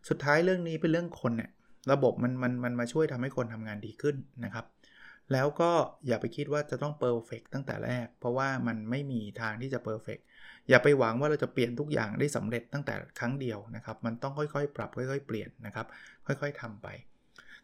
[0.09, 1.51] สุดท้ายเรื่องนี้เป็นเรื่องคนเนี่ย
[1.91, 4.65] ระบบมันมันมันมาช่วยทำให้คนทำงานดีขึ้นนะครับ
[5.33, 5.71] แล้วก็
[6.07, 10.19] อย่าไปคิดว่าจะต้อง perfect ตั้งแต่แรก เพราะว่ามันไม่มีทางที่จะ perfect
[10.69, 15.85] อย่าไปหวังว่าเราจะเปลี่ยนทุกอย่างได้สำเร็จตั้งแต่ครั้งเดียวนะครับ มันต้องค่อยๆ ปรับค่อยๆ เปลี่ยนนะครับ
[16.27, 16.87] ค่อยๆทำไป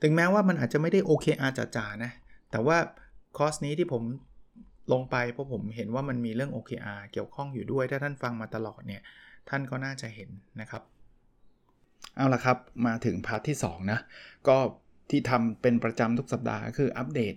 [0.02, 2.12] ถึงแม้ว่ามันอาจจะไม่ได้โอเคอาจาๆนะ
[2.52, 2.78] แต่ว่า
[3.38, 4.04] คอร์สนี้ที่ผม
[4.94, 9.02] ลงไปเพราะผมเห็นว่ามันมีเรื่อง OKR เกี่ยวข้องอยู่ด้วย ถ้าท่านฟังมาตลอดเนี่ย
[9.50, 10.30] ท่านก็น่าจะเห็น
[10.62, 10.84] นะครับ
[12.16, 14.00] เอาละครับ มาถึงพาร์ทที่ 2 นะ
[14.48, 14.58] ก็
[15.10, 17.36] ที่ทำเป็นประจำทุกสัปดาห์ก็คืออัปเดต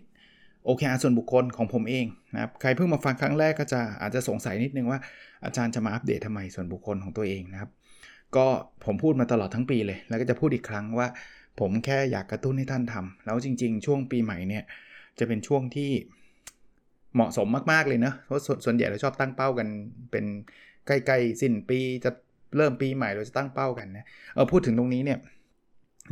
[0.69, 4.99] OKR ส่วนบุคคลของผมเองนะครับใครเพิ่งมาฟังครั้งแรกก็จะอาจจะสงสัยนิดนึงว่า
[5.45, 7.71] อาจารย์จะมาอัปเดตทำไมส่วนบุคคลของตัวเองนะครับ
[8.37, 8.47] ก็
[8.85, 11.09] ผมพูดมาตลอดทั้งปีเลย แล้วก็จะพูดอีกครั้งว่า
[11.61, 14.65] ผมแค่อยากกระตุ้นให้ท่านทำแล้วจริง ๆ ช่วงปีใหม่เนี่ย
[15.19, 15.91] จะเป็นช่วงที่
[17.15, 19.69] เหมาะสมมากๆเลยเนะเพราะส่วนใหญ่เราชอบตั้งเป้ากัน
[20.11, 20.25] เป็น
[20.87, 22.11] ใกล้ๆสิ้นปีจะ
[22.57, 25.19] เริ่มปีใหม่เราจะตั้งเป้ากันนะเออพูดถึงตรงนี้เนี่ย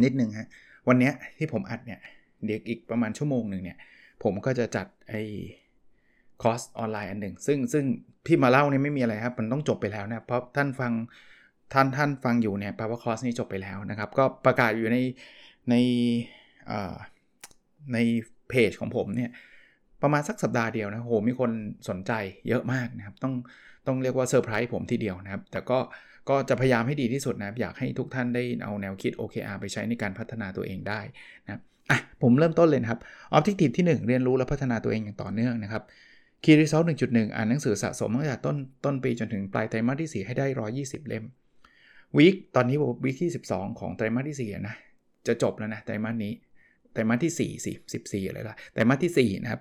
[0.04, 0.48] นิดนึงฮะ
[0.88, 2.00] วันนี้ที่ผมอัดเนี่ย
[2.46, 3.76] เดี๋ยวอีกประมาณชั่วโมงหนึ่งเนี่ย
[4.22, 5.22] ผมก็จะจัดไอ้
[6.42, 7.84] คอร์สออนไลน์อันหนึ่งซึ่งซึ่ง
[8.26, 10.92] ที่มาเล่าเนี่ยไม่มีอะไรครับ มันต้องจบไปแล้วนะเพราะท่านฟัง
[11.72, 14.96] ท่านท่านฟังอยู่เนี่ยแปลว่าคอร์สนี้จบไปแล้วนะครับ ก็ประกาศอยู่ใน
[15.70, 15.74] ใน
[17.92, 17.98] ใน
[18.48, 19.30] เพจของผมเนี่ย
[20.02, 21.50] ประมาณสักสัปดาห์เดียวนะโหมีคน
[21.88, 22.12] สนใจ
[22.48, 23.34] เยอะมากนะครับ ต้อง
[23.86, 25.78] ต้องเรียกว่าเซอร์ไพรส์ผมทีเดียวนะครับ แต่ก็
[26.28, 31.00] ก็จะพยายามให้ดีที่สุดนะครับ อยากให้ทุกท่านได้เอาแนวคิด OKR ไปใช้ในการพัฒนาตัวเองได้
[31.44, 33.00] นะครับ อะผมเริ่มต้นเลยครับ
[33.32, 35.82] Objective ที่ 1 เรียนรู้และพัฒนาตัวเองอย่างต่อเนื่องนะครับ
[36.44, 40.46] Key Result 1.1อ่านหนังสือสะสมตั้งแต่ต้นต้นปีจนถึงปลายไตรมาสที่ 4 ให้ได้
[40.78, 41.24] 120 เล่ม
[42.16, 44.74] วีคตอนนี้วีคที่ 12 ของไตรมาสที่4นะ
[45.26, 46.32] จะจบแล้วนะไตรมาสนี้
[46.92, 49.60] ไตรมาสที่4 4 14อะไรล่ะไตรมาสที่ 4 นะครับ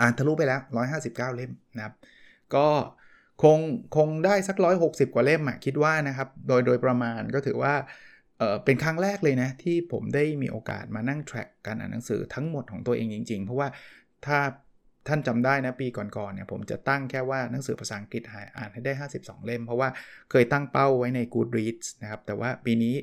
[0.00, 0.60] อ่านทะลุไปแล้ว
[0.98, 1.94] 159 เล่มนะครับ
[2.54, 2.66] ก็
[3.42, 3.58] คง
[3.96, 7.74] คงได้สัก 160 กว่าเล่มอะคิดว่านะครับ โดยโดยประมาณก็ถือว่า
[8.38, 13.68] เออเป็นครั้งแรกเลยนะที่ผมได้มีโอกาสมานั่ง track การอ่านหนังสือทั้งหมดของตัวเองจริง ๆ เพราะว่า
[14.26, 14.38] ถ้า
[15.08, 18.22] ท่านจำได้นะปีก่อนๆเนี่ยผมจะตั้งแค่ว่าหนังสือภาษาอังกฤษ
[18.58, 19.88] อ่านให้ได้ 52 เล่ม เพราะว่า
[20.30, 22.94] เคยตั้งเป้าไว้ใน Goodreads นะครับ แต่ว่าปีนี้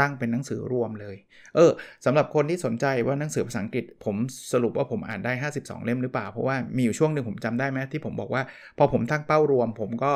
[0.00, 1.16] ตั้งเป็นหนังสือรวมเลย
[1.56, 1.70] เออ
[2.04, 4.16] สำหรับคนที่สนใจว่าหนังสือภาษาอังกฤษ ผม
[4.52, 8.42] สรุปว่าผมอ่านได้ 52 เล่มหรือเปล่า เพราะว่ามีอยู่ช่วงหนึ่งผมจำได้ไหมที่ผมบอกว่า
[8.78, 10.12] พอผมตั้งเป้ารวม ผมก็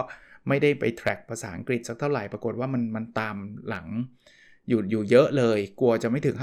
[0.48, 3.36] ไม่ได้ไป track ภาษาอังกฤษสักเท่าไหร่ปรากฏว่ามันมันตาม
[3.68, 3.86] หลัง
[4.68, 6.36] อยู่อยู่เยอะเลย กลัวจะไม่ถึง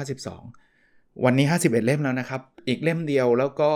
[0.58, 3.71] 52 วันนี้ 51 เล่มแล้วนะครับ อีกเล่มเดียวแล้วก็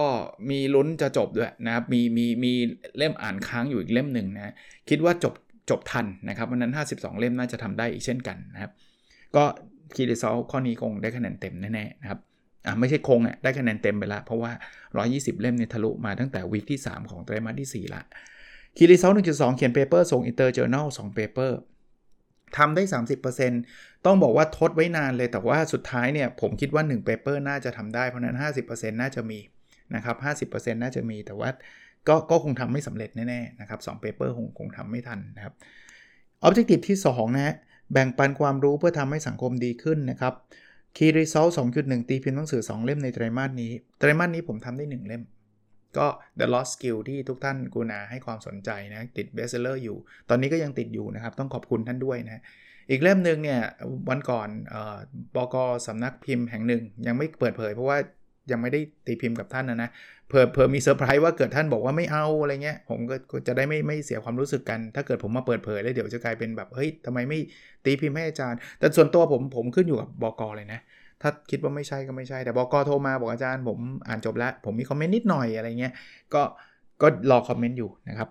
[0.49, 2.53] มีลุ้นจะจบด้วยนะครับมีมีมี
[2.97, 4.53] เล่มอ่านค้างอยู่อีกเล่มหนึ่งนะ
[4.89, 5.33] คิดว่าจบ
[5.69, 8.71] จบทันนะครับวันนั้น 52 เล่มน่าจะทำได้อีกเช่นกันนะครับ
[9.35, 9.43] ก็
[9.95, 12.19] Key Result ข้อนี้คงได้คะแนนเต็มแน่ๆนะครับ
[12.65, 14.51] อ่าไม่ใช่คงอะได้คะแนนเต็มไปละเพราะว่า
[15.01, 18.01] 120 เล่มเนี่ยทะลุมาตั้งแต่ week ที่ 3 ของไตรมาสที่ 4 ละ
[18.77, 21.57] Key Result 1.2 เขียน paper ส่ง inter journal 2 paper
[22.57, 22.83] ทำได้
[23.43, 29.39] 30%ต้องบอกว่าทดไว้นานเลยแต่ว่าสุดท้ายเนี่ย ผมคิดว่า1 paper น่าจะทำได้เพราะนั้น 50%น่าจะมี
[29.95, 31.49] นะครับ50%น่าจะมีแต่ว่า
[32.07, 35.53] ก็ก็คงทำไม่สำเร็จแน่ๆนะครับ2 paper คงคงทำไม่ทันนะครับ
[36.43, 37.55] Objective ที่ 2 นะฮะ
[37.91, 40.33] แบ่งปันความรู้เพื่อทำให้สังคมดีขึ้นนะครับ
[40.97, 45.23] Key Result 2.1 ตีพิมพ์หนังสือ 2 เล่มในไตรมาสนี้ ไตรมาสนี้ผมทำได้ 1 เล่ม
[45.97, 46.07] ก็
[46.39, 49.97] The Lost Skill ที่ทุกท่านกูนาให้ความสนใจนะ ติด bestseller อยู่
[50.29, 52.41] ตอนนี้ก็ยังติดอยู่นะครับ ต้องขอบคุณท่านด้วยนะ
[52.89, 53.61] อีกเล่มหนึ่งเนี่ย
[54.09, 54.49] วันก่อน
[55.35, 55.55] บก
[55.87, 57.97] สำนักพิมพ์แห่งหนึ่ง ยังไม่เปิดเผยเพราะว่า
[58.51, 59.89] ยังไม่ได้ตีพิมพ์กับท่านนะนะ
[60.27, 63.15] เผื่อเผื่อมีเซอร์ไพรส์ว่าเกิดท่านบอกว่าไม่เอาอะไรเงี้ยผมก็
[63.47, 67.39] จะได้ไม่ไม่เสียความรู้สึกกัน ถ้าเกิดผมมาเปิดเผยแล้วเดี๋ยวจะกลายเป็นแบบเฮ้ยทำไมไม่
[67.85, 70.79] ตีพิมพ์ให้อาจารย์ แต่ส่วนตัวผมผมขึ้นอยู่กับบกเลยนะ
[71.23, 75.93] ถ้าคิดว่าไม่ใช่ก็ไม่ใช่ แต่บอกโทรมาบอกอาจารย์ ผมอ่านจบแล้ว ผมมีคอมเมนต์นิดหน่อยอะไรเงี้ย
[76.33, 76.41] ก็
[77.01, 78.29] ก็รอคอมเมนต์อยู่นะครับ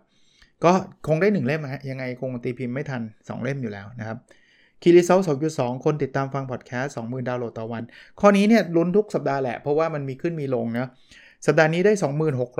[0.64, 0.72] ก็
[1.08, 4.18] คงได้ 1 เล่มฮะ ยังไงคงตีพิมพ์ไม่ทัน 2 เล่มอยู่แล้วนะครับ
[4.82, 5.20] คีรีเซล
[5.52, 7.82] 2.2คนติดตามฟังพอดแคสต์20,000ดาวน์โหลดต่อวัน
[8.20, 10.88] ข้อนี้เนี่ยลุ้นทุกสัปดาห์แหละ เพราะว่ามันมีขึ้นมีลงนะ
[11.46, 11.92] สัปดาห์นี้ได้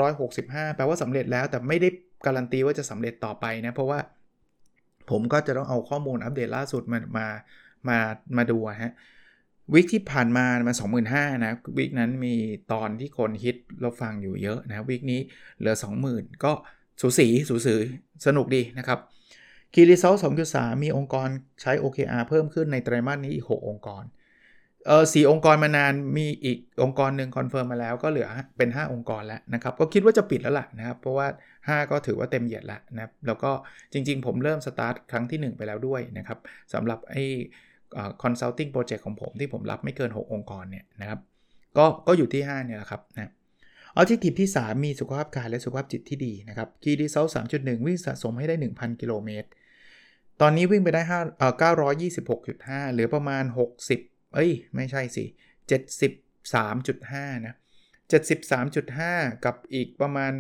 [0.05, 1.89] 2665 แปลว่าสำเร็จแล้วแต่ไม่ได้
[2.27, 3.99] การันตีว่าจะสำเร็จต่อไปนะ เพราะว่า
[5.11, 7.27] ผมก็จะต้องเอาข้อมูลอัปเดตล่าสุดมามา
[7.89, 7.99] มา
[8.37, 8.93] มาดูฮะ
[9.75, 10.75] วิกที่ผ่านมามา
[11.09, 12.35] 25,000นะ week นั้นมี
[12.73, 15.21] ตอนที่คนฮิตเราฟังอยู่เยอะนะ week นี้
[15.59, 15.75] เหลือ
[16.09, 16.53] 20,000 ก็
[17.01, 17.75] สูสีสูสี
[18.27, 18.99] สนุกดีนะครับ
[19.75, 20.15] Key Result
[20.49, 21.29] 2.3มีองค์กร
[21.63, 24.05] ใช้ OKR เพิ่มขึ้นในไตรมาสนี้อีก 6 องค์กร
[24.87, 31.27] เออสองค์กรมานานมีอีกองค์กรหนึ่งคอนเฟิร์มมาแล้วก็เหลือเป็น 5 องค์กรแล้วนะครับ ก็คิดว่าจะปิดแล้วล่ะนะครับ เพราะว่า
[31.59, 33.51] 5 ก็ถือว่าเต็มเหยียดแล้วนะแล้วก็
[33.93, 36.39] จริง ๆ ผมเริ่มสตาร์ทครั้งที่ 1 ไปแล้วด้วยนะครับ
[36.73, 37.25] สำหรับไอ้
[38.23, 41.21] consulting project ของผมที่ผมรับไม่เกิน 6 องค์กรเนี่ยนะครับ
[41.79, 43.33] ก็ก็อยู่ที่ 5 เนี่ยแหละครับนะ
[43.97, 47.27] Objective ที่ 3 มีสุขภาพกายและสุขภาพจิตที่ดีนะครับ Key Result
[47.57, 49.49] 3.1วิ่งสะสมให้ได้ 1,000 กิโลเมตร
[50.41, 51.55] ตอนนี้วิ่งไปได้5เอ่อ
[52.23, 53.45] 926.5เหลือประมาณ
[53.89, 55.25] 60 เอ้ย ไม่ใช่สิ
[56.15, 57.55] 73.5 นะ
[58.29, 60.33] 73.5 กับอีกประมาณ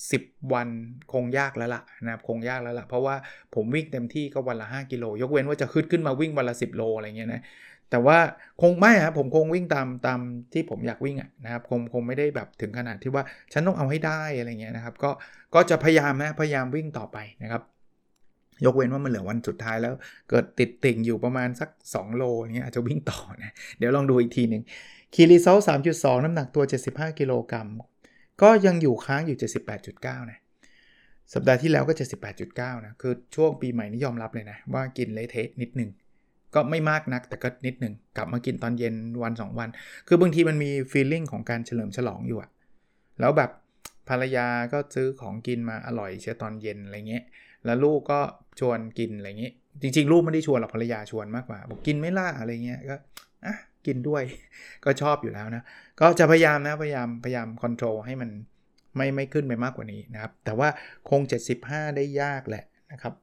[0.00, 0.68] 10 วัน
[1.12, 3.14] คงยากแล้วล่ะนะครับคงยากแล้วล่ะ เพราะว่า
[3.54, 7.42] ผมวิ่งเต็มที่ก็วันละ 5 กิโล ยกเว้นว่าจะขึ้นขึ้นมาวิ่งวันละ 10 โลอะไรเงี้ยนะ
[7.90, 8.18] แต่ว่า
[8.62, 10.20] คงไม่ครับผมคงวิ่งตามตาม
[10.52, 15.10] ที่ผมอยากวิ่งนะครับคงคงไม่ได้แบบถึงขนาดที่ว่าฉันต้องเอาให้ได้อะไรเงี้ยนะครับก็
[15.54, 17.62] ก็จะพยายามนะพยายามวิ่งต่อไปนะครับ
[18.64, 19.94] ยกเว้นว่ามันเหลือวันสุดท้ายแล้ว
[20.30, 24.62] เกิดติดติ่งอยู่ประมาณสัก 2 โลเงี้ยอาจจะวิ่งต่อนะ เดี๋ยวลองดูอีกทีหนึ่ง
[25.14, 25.56] คีรีเซล
[25.92, 27.68] 3.2 น้ำหนักตัว 75 กิโลกรัม
[28.42, 29.38] ก็ยังอยู่ค้างอยู่
[29.84, 30.38] 78.9 นะ
[31.34, 31.94] สัปดาห์ที่แล้วก็
[32.38, 35.90] 78.9 นะ คือช่วงปีใหม่นี่ยอมรับเลยนะ ว่ากินเละเทะนิดนึง
[36.54, 39.68] ก็ไม่มากนักแต่ก็นิดหนึ่งกลับมากินตอนเย็นวัน 2 วัน
[40.08, 42.50] คือบางทีมันมีฟีลลิ่งของการเฉลิมฉลองอยู่อะ
[43.20, 43.50] แล้วแบบ
[44.08, 47.24] ภรรยาก็ซื้อของกินมาอร่อยเชียตอนเย็นอะไรเงี้ย
[47.64, 48.20] แล้วลูกก็
[48.60, 49.52] ชวนกินอะไรเงี้ย
[49.82, 52.96] จริง ๆ ลูกไม่ได้ชวนหรอกภรรยาชวนมากกว่า บอกกินไม่ล่าอะไรเงี้ย ก็
[53.46, 54.22] อะ กินด้วย
[54.84, 55.62] ก็ชอบอยู่แล้วนะ
[56.00, 58.30] ก็จะพยายามนะพยายามพยายามคอนโทรลให้มัน
[58.96, 60.68] ไม่ไม่ขึ้นไปมากกว่านี้นะครับ แต่ว่า
[61.10, 61.20] คง
[61.58, 63.14] 75 ได้ยากแหละนะครับ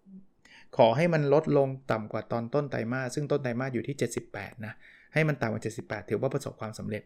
[0.78, 3.96] ขอให้มันลดลงต่ำกว่าตอนต้นไตรมาสซึ่งต้นไตรมาสอยู่ที่
[4.32, 4.74] 78 นะ
[5.14, 7.04] ให้มันต่ำกว่า 78 ถือว่าประสบความสำเร็จ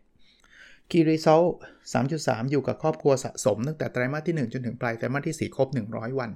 [0.91, 1.43] กีรีโซล
[1.97, 6.31] 3.3 อยู่กับครอบครัวสะสม ตั้งแต่ไตรมาสที่ 1 จนถึงปลายไตรมาสที่ 4 ครบ 100 วัน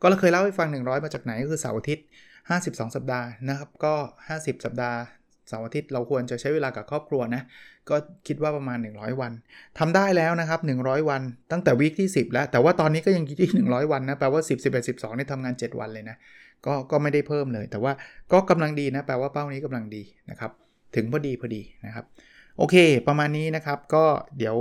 [0.00, 2.04] ก็เราเคยเล่าให้ฟัง 100 มาจากไหนก็คือเสาร์อาทิตย์
[2.50, 3.94] 52 สัปดาห์นะครับ ก็
[4.28, 4.98] 50 สัปดาห์
[5.48, 7.42] เสาร์อาทิตย์เราควรจะใช้เวลากับครอบครัวนะ
[7.90, 9.32] ก็คิดว่าประมาณ 100 วัน
[9.78, 16.16] ทำได้แล้วนะครับ 100 วัน ตั้งแต่วีคที่ 10 แล้ว แต่ว่าตอนนี้ก็ยังที่ 100 วันนะ แปลว่า 10 11 12นี่ทำงาน 7 วันเลยนะ
[16.66, 17.92] ก็ก็ไม่ได้เพิ่มเลย แต่ว่า
[18.32, 20.50] ก็กำลังดีนะ แปลว่าเป้านี้กำลังดีนะครับ
[20.96, 22.04] ถึงพอดีพอดีนะครับ
[22.58, 22.76] โอเค
[23.08, 24.04] ประมาณนี้นะครับ ก็
[24.38, 24.56] เดี๋ยว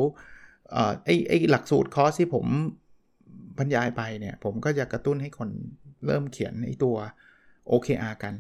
[1.06, 2.46] ไอ้ไอ้หลักสูตรคอร์สที่ผม
[3.58, 5.50] บรรยายไปเนี่ย ผมก็จะกระตุ้นให้คน
[6.06, 6.96] เริ่มเขียนไอ้ตัว
[7.72, 8.34] OKR กัน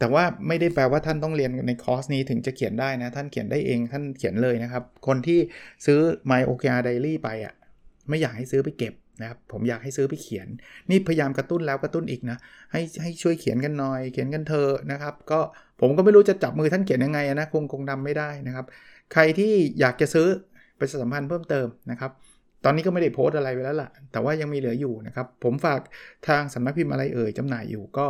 [0.00, 5.38] แต่ว่าไม่ได้แปลว่าท่านต้องเรียนในคอร์สนี้ถึงจะเขียนได้นะ ท่านเขียนได้เองท่านเขียนเลยนะครับ คนที่
[5.86, 7.54] ซื้อ My OKR Diary ไปอะ่ะ
[8.08, 10.48] ไม่อยากให้ซื้อไปเก็บนะครับผมอยากให้ซื้อไปเขียน
[10.90, 12.38] นี่พยายามกระตุ้นแล้วกระตุ้นอีกนะ
[12.72, 15.40] ให้ให้ช่วยเขียนกันหน่อยเขียนกันเธอนะครับ ก็
[15.80, 18.66] ผมก็ไม่รู้จะจับมือท่านเขียนยังไงนะคงคงทาไม่ได้นะครับ
[19.12, 20.28] ใครที่อยากจะซื้อ
[20.78, 22.10] ไปสัมพันธ์เพิ่มเติมนะครับ
[22.64, 25.80] ตอนนี้ก็ไม่ได้โพสอะไรไปแล้วล่ะ แต่ว่ายังมีเหลืออยู่นะครับ ผมฝาก
[26.28, 28.06] ทางสำนักพิมพ์อะไรเอ่ยจำหน่ายอยู่ก็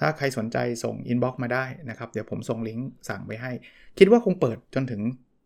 [0.00, 3.52] ถ้าใครสนใจส่งอินบ็อกซ์มาได้นะครับ เดี๋ยวผมส่งลิงก์สั่งไปให้
[3.98, 5.00] คิดว่าคงเปิดจนถึง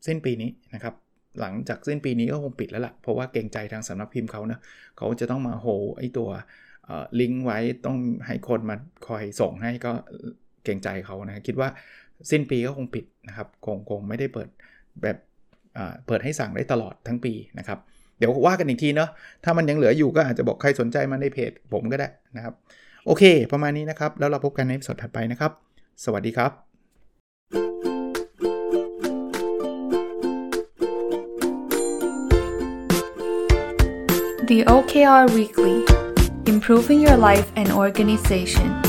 [0.06, 0.94] สิ้นปีนี้นะครับ
[1.40, 4.58] หลังจากสิ้นปีนี้ก็คงปิดแล้วละ่ะ เพราะว่าเกรงใจทางสำนักพิมพ์เขานะ
[4.96, 5.66] เขาจะต้องมาโฮ
[5.98, 6.28] ไอตัว
[7.20, 9.92] ลิงก์ไว้ต้องให้คนมาคอยส่งให้ก็
[10.64, 11.68] เกรงใจเขานะคิดว่า
[12.30, 14.48] สิ้นปีก็คงปิดนะครับคงคงไม่ได้เปิด
[15.02, 15.16] แบบ
[16.06, 17.78] เปิดให้สั่งได้ตลอดทั้งปีนะครับ
[18.18, 19.10] เดี๋ยวว่ากันอีกทีเนาะ
[19.44, 22.54] ถ้ามันยังเหลืออยู่ก็อาจจะบอกใครสนใจมาในเพจผมก็ได้นะครับ
[23.06, 25.52] โอเค ประมาณนี้นะครับ แล้วเราพบกันในสดถัดไปนะครับ
[26.04, 26.52] สวัสดีครับ
[34.50, 35.78] The OKR Weekly
[36.52, 38.85] Improving Your Life and Organization